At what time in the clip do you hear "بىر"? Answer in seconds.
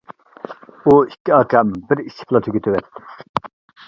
1.91-2.01